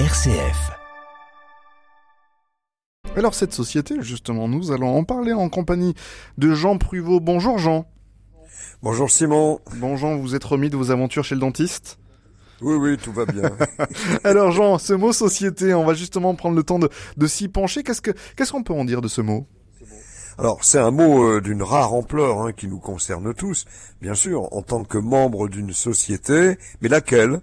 [0.00, 0.72] RCF.
[3.14, 5.94] Alors cette société, justement, nous allons en parler en compagnie
[6.36, 7.20] de Jean Pruvot.
[7.20, 7.86] Bonjour Jean.
[8.82, 9.60] Bonjour Simon.
[9.76, 12.00] Bon Jean, vous êtes remis de vos aventures chez le dentiste
[12.60, 13.52] Oui, oui, tout va bien.
[14.24, 17.84] Alors Jean, ce mot société, on va justement prendre le temps de, de s'y pencher.
[17.84, 19.46] Qu'est-ce que qu'est-ce qu'on peut en dire de ce mot?
[20.36, 23.66] Alors, c'est un mot euh, d'une rare ampleur hein, qui nous concerne tous,
[24.02, 27.40] bien sûr, en tant que membre d'une société, mais laquelle?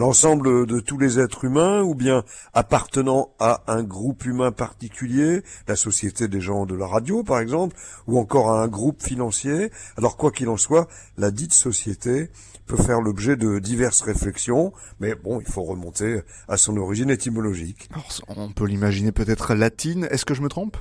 [0.00, 5.76] L'ensemble de tous les êtres humains ou bien appartenant à un groupe humain particulier, la
[5.76, 9.70] société des gens de la radio par exemple, ou encore à un groupe financier.
[9.98, 12.30] Alors quoi qu'il en soit, la dite société
[12.66, 17.90] peut faire l'objet de diverses réflexions, mais bon, il faut remonter à son origine étymologique.
[17.92, 18.08] Alors,
[18.38, 20.08] On peut l'imaginer peut-être latine.
[20.10, 20.78] Est-ce que je me trompe?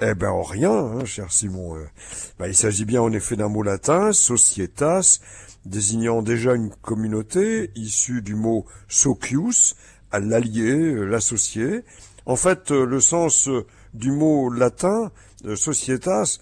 [0.00, 1.76] Eh ben en rien, hein, cher Simon.
[1.76, 1.84] Euh,
[2.38, 5.20] ben, il s'agit bien en effet d'un mot latin, societas,
[5.66, 9.76] désignant déjà une communauté issue du mot socius,
[10.10, 11.84] à l'allié, euh, l'associé.
[12.26, 13.48] En fait, euh, le sens
[13.92, 15.12] du mot latin,
[15.54, 16.38] societas,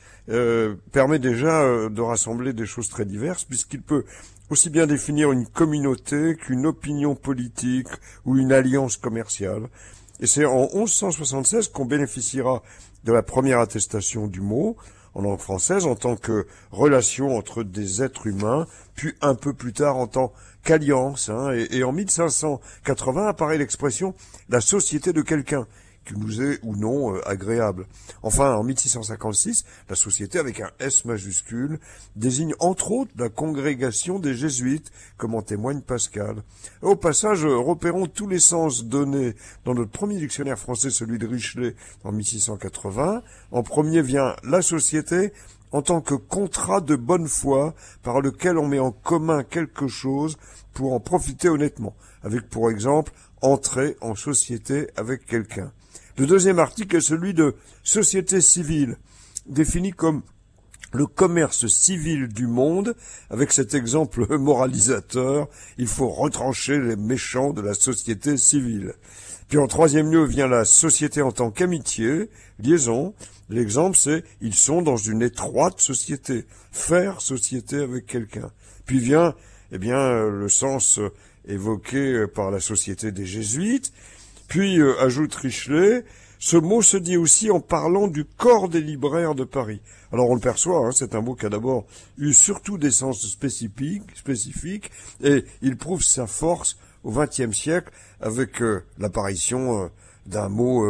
[0.93, 4.05] permet déjà de rassembler des choses très diverses, puisqu'il peut
[4.49, 7.89] aussi bien définir une communauté qu'une opinion politique
[8.25, 9.69] ou une alliance commerciale.
[10.23, 12.63] Et c'est en 1176 qu'on bénéficiera
[13.03, 14.77] de la première attestation du mot,
[15.15, 19.73] en langue française en tant que relation entre des êtres humains, puis un peu plus
[19.73, 21.29] tard en tant qu'alliance.
[21.29, 24.15] Hein, et, et en 1580 apparaît l'expression
[24.49, 25.67] la société de quelqu'un,
[26.05, 27.87] qui nous est ou non euh, agréable.
[28.23, 31.79] Enfin, en 1656, la société avec un S majuscule
[32.17, 36.43] désigne entre autres la congrégation des jésuites, comme en témoigne Pascal.
[36.81, 41.75] Au passage, repérons tous les sens donnés dans notre premier dictionnaire français, celui de Richelet,
[42.05, 43.23] en 1680.
[43.51, 45.33] En premier vient la société
[45.73, 50.37] en tant que contrat de bonne foi par lequel on met en commun quelque chose
[50.75, 55.73] pour en profiter honnêtement, avec pour exemple entrer en société avec quelqu'un.
[56.19, 58.97] Le deuxième article est celui de société civile,
[59.47, 60.23] défini comme
[60.93, 62.95] le commerce civil du monde,
[63.31, 65.49] avec cet exemple moralisateur,
[65.79, 68.95] il faut retrancher les méchants de la société civile.
[69.49, 73.15] Puis en troisième lieu vient la société en tant qu'amitié, liaison.
[73.49, 78.51] L'exemple c'est ils sont dans une étroite société, faire société avec quelqu'un.
[78.87, 79.35] Puis vient,
[79.73, 81.01] eh bien, le sens
[81.47, 83.93] évoqué par la société des jésuites,
[84.53, 86.05] puis, euh, ajoute Richelet,
[86.39, 89.81] ce mot se dit aussi en parlant du corps des libraires de Paris.
[90.13, 91.87] Alors on le perçoit, hein, c'est un mot qui a d'abord
[92.19, 94.91] eu surtout des sens spécifiques, spécifiques
[95.25, 97.91] et il prouve sa force au XXe siècle
[98.21, 99.89] avec euh, l'apparition euh,
[100.27, 100.87] d'un mot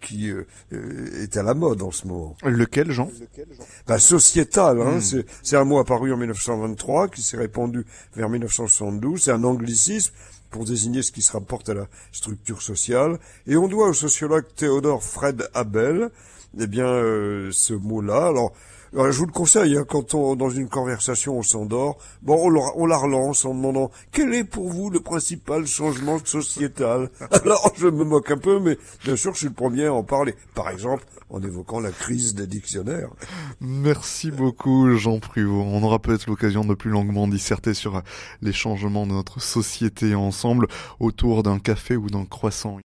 [0.00, 0.30] qui
[0.70, 2.34] est à la mode en ce moment.
[2.42, 3.10] Lequel, Jean?
[3.86, 5.22] Bah, Sociétal, hein, hmm.
[5.42, 7.84] c'est un mot apparu en 1923 qui s'est répandu
[8.16, 10.14] vers 1972, c'est un anglicisme
[10.52, 13.18] pour désigner ce qui se rapporte à la structure sociale.
[13.48, 16.10] Et on doit au sociologue Théodore Fred Abel,
[16.60, 18.26] eh bien, euh, ce mot-là.
[18.26, 18.52] Alors,
[18.94, 22.86] euh, je vous le conseille, hein, quand on, dans une conversation, on s'endort, bon, on,
[22.86, 27.10] la relance en demandant quel est pour vous le principal changement sociétal?
[27.44, 30.02] Alors, je me moque un peu, mais bien sûr, je suis le premier à en
[30.02, 30.34] parler.
[30.54, 33.08] Par exemple, en évoquant la crise des dictionnaires.
[33.60, 35.62] Merci beaucoup, Jean Pruvot.
[35.62, 38.02] On aura peut-être l'occasion de plus longuement disserter sur
[38.42, 40.66] les changements de notre société ensemble
[41.00, 42.78] autour d'un café ou d'un croissant.